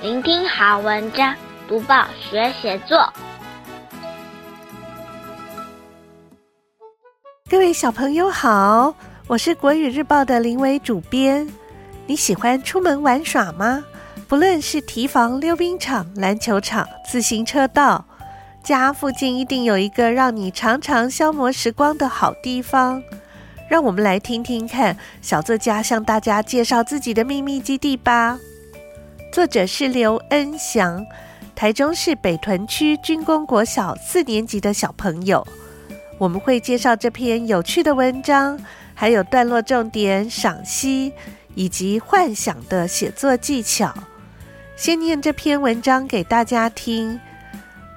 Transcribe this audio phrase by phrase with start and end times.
[0.00, 1.34] 聆听好文章，
[1.66, 3.12] 读报学写作。
[7.50, 8.94] 各位小朋友好，
[9.26, 11.48] 我是国语日报的林伟主编。
[12.06, 13.84] 你喜欢出门玩耍吗？
[14.28, 18.04] 不论是提防、溜冰场、篮球场、自行车道，
[18.62, 23.02] 家附近一定有一个让你常常消磨时光的好地方。
[23.68, 28.38] 让我们来听听看小作家向大家介绍自己的秘密基地吧。
[29.30, 31.04] 作者是刘恩祥，
[31.54, 35.46] 台中市北屯区军工国小四年级的小朋友。
[36.16, 38.58] 我们会介绍这篇有趣的文章，
[38.94, 41.12] 还有段落重点赏析
[41.54, 43.94] 以及幻想的写作技巧。
[44.76, 47.20] 先念这篇文章给大家听：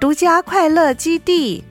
[0.00, 1.64] 独家快乐基地。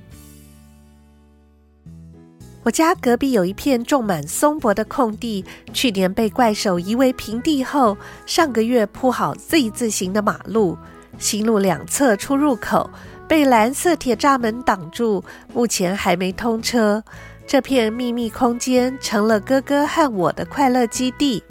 [2.64, 5.44] 我家隔壁有一片种满松柏的空地，
[5.74, 7.98] 去年被怪手夷为平地后，
[8.28, 10.78] 上个月铺好 Z 字形的马路，
[11.18, 12.88] 新路两侧出入口
[13.28, 15.24] 被蓝色铁栅门挡住，
[15.54, 17.04] 目前还没通车。
[17.48, 21.44] 这片秘密空间成了哥哥和我的快乐基地。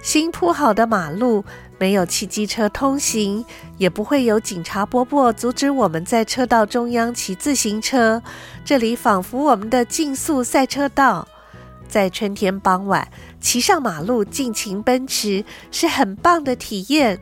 [0.00, 1.44] 新铺好的马路。
[1.78, 3.44] 没有汽机车通行，
[3.76, 8.20] 也不会有警察伯伯阻止我们在车道中央骑自行车。
[8.64, 11.26] 这里仿佛我们的竞速赛车道。
[11.88, 13.08] 在春天傍晚，
[13.40, 17.18] 骑上马路尽情奔驰，是很棒的体验。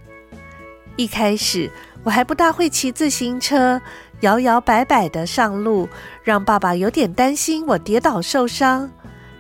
[0.97, 1.71] 一开始
[2.03, 3.81] 我还不大会骑自行车，
[4.23, 5.89] 摇摇摆摆地上路，
[6.25, 8.91] 让爸爸有点担心我跌倒受伤。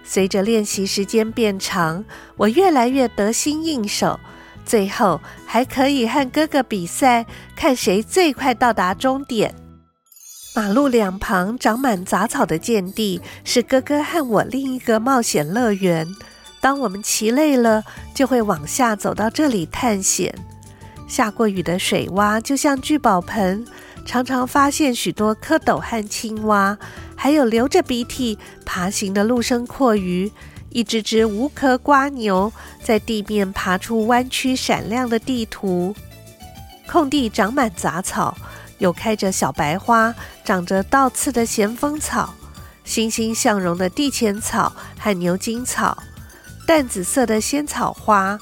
[0.04, 2.04] 随着练习时间变长，
[2.36, 4.20] 我越来越得心应手。
[4.66, 9.54] 最后还可以和哥哥比赛，看谁最快到达终点。
[10.54, 16.06] 马路两旁长满杂草的见地，是哥哥和我另一个冒险乐园。
[16.60, 20.34] 当我们骑累了，就会往下走到这里探险。
[21.06, 23.64] 下过雨的水洼就像聚宝盆，
[24.04, 26.76] 常常发现许多蝌蚪和青蛙，
[27.14, 30.32] 还有流着鼻涕爬行的陆生阔鱼。
[30.70, 35.94] 一只只无壳蜗牛在地面爬出弯曲闪亮的地图，
[36.86, 38.36] 空地长满杂草，
[38.78, 42.34] 有开着小白花、长着倒刺的咸丰草、
[42.84, 45.96] 欣欣向荣的地钱草和牛筋草，
[46.66, 48.38] 淡紫色的仙草花，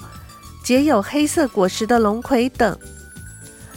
[0.65, 2.77] 结有黑色果实的龙葵等。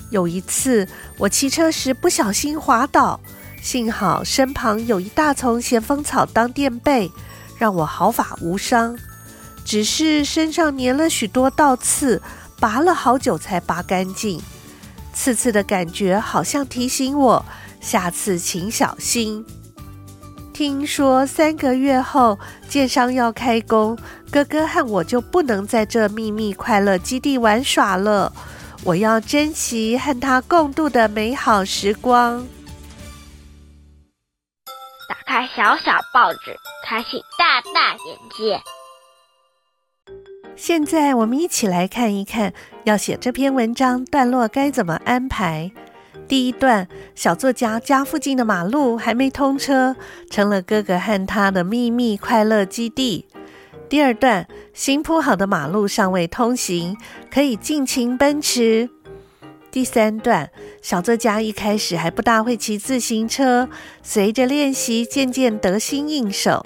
[0.09, 0.87] 有一次，
[1.17, 3.19] 我骑车时不小心滑倒，
[3.61, 7.11] 幸好身旁有一大丛咸丰草当垫背。
[7.57, 8.97] 让我毫发无伤，
[9.65, 12.21] 只是身上粘了许多倒刺，
[12.59, 14.41] 拔了好久才拔干净。
[15.13, 17.45] 刺刺的感觉好像提醒我，
[17.81, 19.43] 下次请小心。
[20.53, 23.97] 听说三个月后建商要开工，
[24.31, 28.31] 哥哥和我就不能在这秘密快乐基地玩耍了。
[28.83, 32.43] 我要珍惜和他共度的美好时光。
[35.27, 36.55] 开小小报纸。
[36.85, 38.61] 开启大大眼界。
[40.55, 42.53] 现在我们一起来看一看，
[42.85, 45.69] 要写这篇文章段落该怎么安排。
[46.29, 49.97] 第一段，小作家家附近的马路还没通车，
[50.31, 53.27] 成了哥哥和他的秘密快乐基地。
[53.89, 56.95] 第二段，新铺好的马路尚未通行，
[57.29, 58.89] 可以尽情奔驰。
[59.69, 60.49] 第三段，
[60.81, 63.69] 小作家一开始还不大会骑自行车，
[64.01, 66.65] 随着练习渐渐得心应手。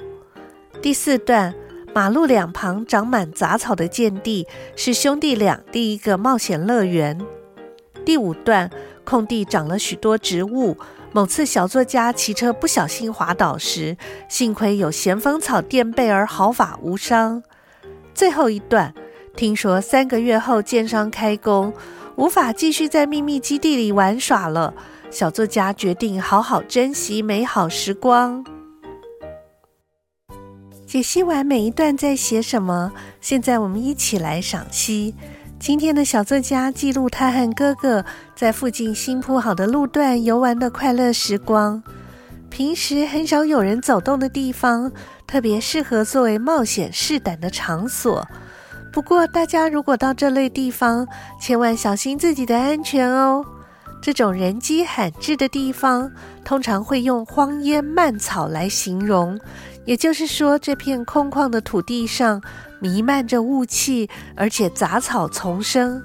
[0.82, 1.54] 第四段，
[1.94, 7.20] 马路两旁长满杂草的见地，是兄弟俩第一个冒险乐园。
[8.06, 8.70] 第五段，
[9.04, 10.78] 空地长了许多植物，
[11.12, 13.98] 某次小作家骑车不小心滑倒时，
[14.30, 17.44] 幸亏有咸丰草垫背而毫发无伤。
[18.14, 18.94] 最后一段，
[19.36, 21.74] 听说三个月后建商开工，
[22.22, 24.76] 无法继续在秘密基地里玩耍了，
[25.10, 28.46] 小作家决定好好珍惜美好时光。
[30.86, 35.16] 解析完每一段在写什么，现在我们一起来赏析。
[35.58, 41.82] 今天的小作家记录他和哥哥在附近新铺好的路段游玩的快乐时光。
[42.52, 44.92] 平时很少有人走动的地方，
[45.26, 48.28] 特别适合作为冒险试胆的场所。
[48.92, 51.08] 不过，大家如果到这类地方，
[51.40, 53.46] 千万小心自己的安全哦。
[54.02, 56.12] 这种人迹罕至的地方，
[56.44, 59.40] 通常会用荒烟蔓草来形容。
[59.86, 62.42] 也就是说，这片空旷的土地上
[62.80, 66.02] 弥漫着雾气，而且杂草丛生。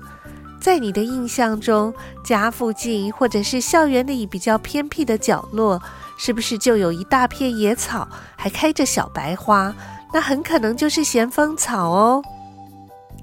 [0.60, 1.92] 在你的印象中，
[2.24, 5.80] 家附近或者是校园里比较偏僻的角落，
[6.16, 8.06] 是不是就有一大片野草，
[8.36, 9.74] 还开着小白花？
[10.12, 12.22] 那很可能就是咸丰草哦。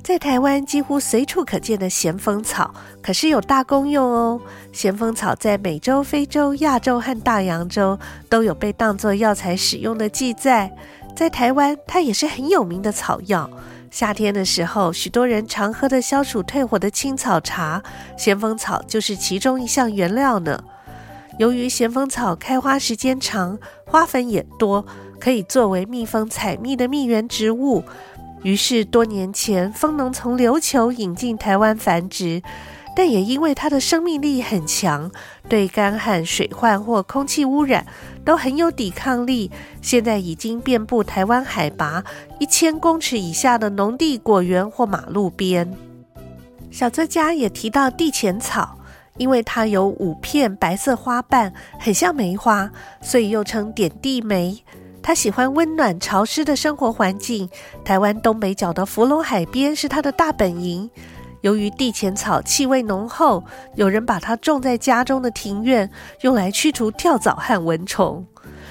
[0.04, 4.42] 在台湾几乎随处可见的咸丰草，可是有大功用哦。
[4.74, 7.98] 咸丰草在美洲、非洲、亚洲和大洋洲
[8.28, 10.70] 都有被当作药材使用的记载。
[11.16, 13.50] 在台湾，它也是很有名的草药。
[13.90, 17.82] 夏天的时候，许多人常喝的消暑退火的青草茶，
[18.18, 20.62] 咸丰草就是其中一项原料呢。
[21.40, 24.86] 由于咸丰草开花时间长，花粉也多，
[25.20, 27.84] 可以作为蜜蜂采蜜的蜜源植物。
[28.44, 32.44] 于是多年前，蜂农从琉球引进台湾繁殖，
[32.96, 35.10] 但也因为它的生命力很强，
[35.48, 37.86] 对干旱、水患或空气污染
[38.26, 39.50] 都很有抵抗力。
[39.82, 42.04] 现在已经遍布台湾海拔
[42.40, 45.74] 一千公尺以下的农地、果园或马路边。
[46.70, 48.78] 小作家也提到地钱草，
[49.18, 52.70] 因为它有五片白色花瓣，很像梅花，
[53.02, 54.62] 所以又称点地梅。
[55.04, 57.50] 他喜欢温暖潮湿的生活环境，
[57.84, 60.90] 台湾东北角的福隆海边是他的大本营。
[61.42, 63.44] 由于地钱草气味浓厚，
[63.76, 65.92] 有人把它种在家中的庭院，
[66.22, 68.26] 用来驱除跳蚤和蚊虫。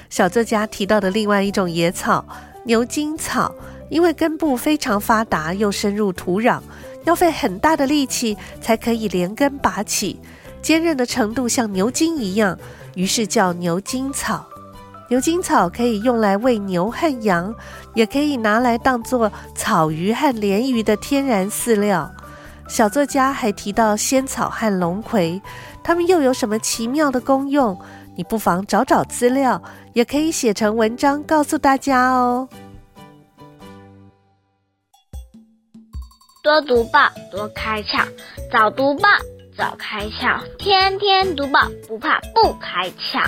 [0.08, 2.24] 小作家提到的另外一种野草
[2.64, 3.54] 牛筋草，
[3.90, 6.62] 因为根部非常发达，又深入土壤，
[7.04, 10.18] 要费很大的力气才可以连根拔起，
[10.62, 12.58] 坚韧的程度像牛筋一样，
[12.94, 14.46] 于是叫牛筋草。
[15.08, 17.54] 牛筋草可以用来喂牛和羊，
[17.94, 22.10] 也可以拿来当做草鱼和鲶鱼的天然饲料。
[22.68, 25.42] 小作家还提到仙草和龙葵，
[25.82, 27.78] 它们又有什么奇妙的功用？
[28.14, 29.62] 你不妨找找资料，
[29.92, 32.48] 也可以写成文章告诉大家哦。
[36.42, 38.06] 多读报，多开窍；
[38.50, 39.08] 早读报，
[39.56, 43.22] 早开窍；天天读报，不怕不开窍。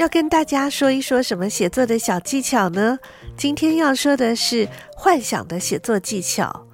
[0.00, 2.98] 要跟大家说一说什么写作的小技巧呢？
[3.36, 4.66] 今天要说的是
[4.96, 6.64] 幻想的写作技巧。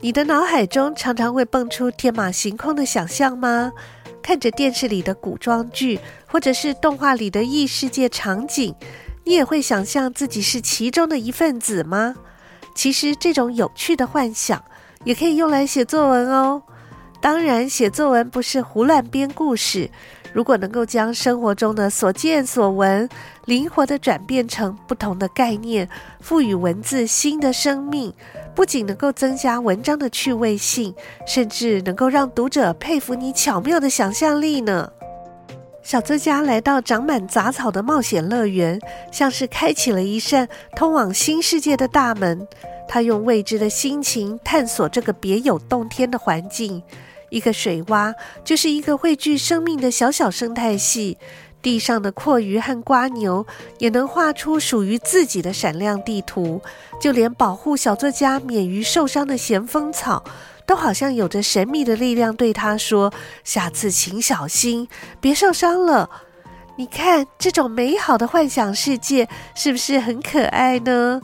[0.00, 3.70] 你的脑海中常常会蹦出天马行空的想象吗？
[4.20, 8.74] 看着电视里的古装剧，或者是动画里的异世界场景，
[9.22, 12.16] 你也会想象自己是其中的一份子吗？
[12.74, 14.60] 其实这种有趣的幻想
[15.04, 16.60] 也可以用来写作文哦。
[17.20, 19.88] 当然，写作文不是胡乱编故事。
[20.34, 23.08] 如果能够将生活中的所见所闻
[23.44, 25.88] 灵活地转变成不同的概念，
[26.20, 28.12] 赋予文字新的生命，
[28.52, 30.92] 不仅能够增加文章的趣味性，
[31.24, 34.90] 甚至能够让读者佩服你巧妙的想象力呢。
[35.84, 38.80] 小作家来到长满杂草的冒险乐园，
[39.12, 42.44] 像是开启了一扇通往新世界的大门。
[42.88, 46.82] 他用未知的心情探索这个别有洞天的环境。
[47.34, 48.14] 一个水洼
[48.44, 51.18] 就是一个汇聚生命的小小生态系，
[51.60, 53.44] 地上的蛞蝓和瓜牛
[53.78, 56.62] 也能画出属于自己的闪亮地图，
[57.00, 60.22] 就连保护小作家免于受伤的咸丰草，
[60.64, 64.86] 都好像有着神秘的力量对他说：“下次请小心，
[65.20, 66.08] 别受伤了。”
[66.78, 71.20] 你看，这种美好的幻想世界是不是很可爱呢？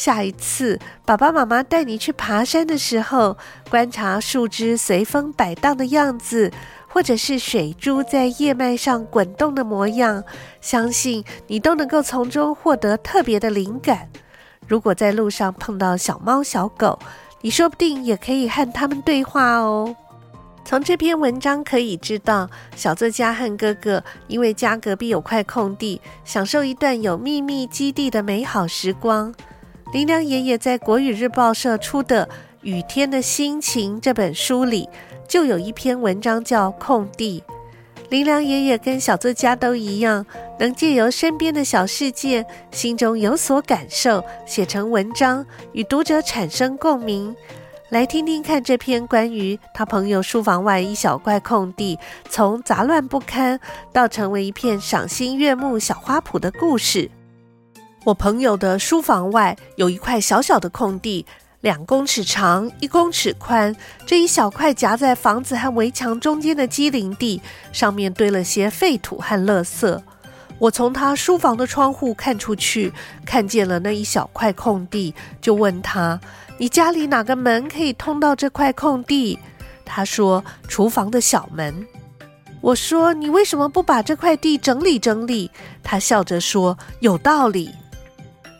[0.00, 3.36] 下一次爸爸妈妈带你去爬山的时候，
[3.68, 6.50] 观察树枝随风摆荡的样子，
[6.88, 10.24] 或者是水珠在叶脉上滚动的模样，
[10.62, 14.08] 相信你都能够从中获得特别的灵感。
[14.66, 16.98] 如果在路上碰到小猫小狗，
[17.42, 19.94] 你说不定也可以和他们对话哦。
[20.64, 29.34] 从这篇文章可以知道，小作家和哥哥因为家隔壁有块空地，享受一段有秘密基地的美好时光。
[29.92, 32.24] 林良爷爷在国语日报社出的
[32.62, 34.88] 《雨天的心情》这本书里，
[35.26, 37.42] 就有一篇文章叫《空地》。
[38.08, 40.24] 林良爷爷跟小作家都一样，
[40.60, 47.34] 能借由身边的小世界，心中有所感受，写成文章，与读者产生共鸣。
[47.88, 53.58] 来听听看这篇关于他朋友书房外一小块空地，从杂乱不堪
[53.92, 57.10] 到成为一片赏心悦目小花圃的故事。
[58.04, 61.26] 我朋友的书房外有一块小小的空地，
[61.60, 63.76] 两公尺长，一公尺宽。
[64.06, 67.42] 这一小块夹在房子和围墙中间的畸零地，
[67.72, 70.00] 上面堆了些废土和垃圾。
[70.58, 72.90] 我从他书房的窗户看出去，
[73.26, 76.18] 看见了那一小块空地，就问他
[76.56, 79.38] ：“你家里哪个门可以通到这块空地？”
[79.84, 81.86] 他说：“厨房的小门。”
[82.62, 85.50] 我说：“你为什么不把这块地整理整理？”
[85.84, 87.70] 他笑着说：“有道理。”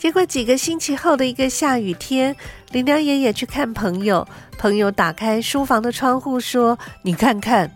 [0.00, 2.34] 结果几个星期后的一个下雨天，
[2.72, 4.26] 林良爷爷去看朋友。
[4.56, 7.70] 朋友打开书房的窗户说：“你看看。”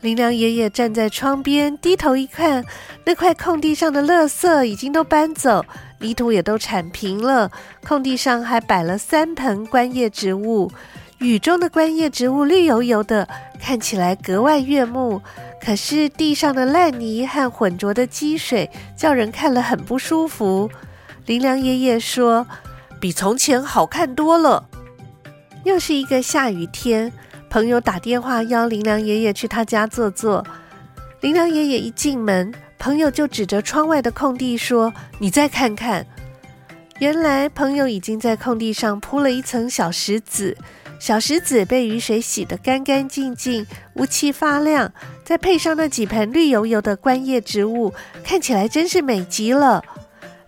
[0.00, 2.64] 林良爷爷站在窗边，低头一看，
[3.04, 5.62] 那块空地上的垃圾已经都搬走，
[5.98, 7.50] 泥土也都铲平了，
[7.86, 10.72] 空地上还摆了三盆观叶植物。
[11.18, 13.28] 雨中的观叶植物绿油油的，
[13.60, 15.20] 看起来格外悦目。
[15.62, 20.70] 可是地上的烂泥和浑浊的积水，叫人看了很不舒服。
[21.30, 22.44] 林良爷爷说
[22.98, 24.68] ：“比从前好看多了。”
[25.62, 27.12] 又是一个下雨天，
[27.48, 30.44] 朋友打电话邀林良爷爷去他家坐坐。
[31.20, 36.04] 林良爷爷一进门，朋友就指着窗外的空地说：“你再看看。”
[36.98, 40.56] 原来朋友已经在空地上铺了一层小石子。
[40.98, 44.92] 小石子被雨水洗得干干净净，乌漆发亮，
[45.24, 47.94] 再配上那几盆绿油油的观叶植物，
[48.24, 49.84] 看起来真是美极了。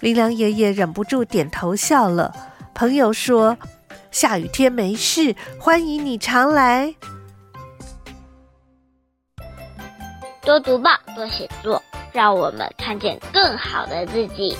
[0.02, 2.34] 林良爷爷忍不住点头笑了。
[2.74, 3.56] 朋友说
[4.10, 6.92] ：“下雨天没事，欢迎你常来。”
[10.42, 11.80] 多读报，多写作，
[12.12, 14.56] 让我们看见更好的自己。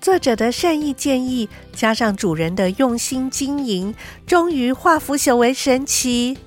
[0.00, 3.92] 作者的善意建议，加上主人的用心经营，
[4.28, 6.38] 终于化腐朽为神奇。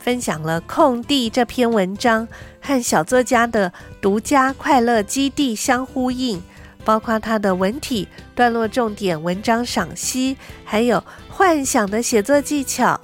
[0.00, 2.26] 分享了《空地》这篇文章
[2.60, 6.42] 和小作家的独家快乐基地相呼应，
[6.84, 13.00] 包括他的文体、段落重点、文章赏析，还有幻想的写作技巧。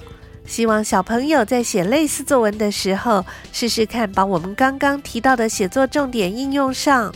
[0.46, 7.12] 希望小朋友在写类似作文的时候，试试看把我们刚刚提到的写作重点应用上。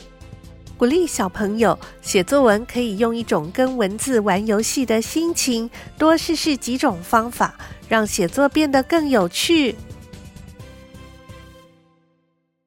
[0.81, 5.69] 鼓励小朋友写作文，可以用一种跟文字玩游戏的心情，
[5.99, 7.55] 多试试几种方法，
[7.87, 9.77] 让写作变得更有趣。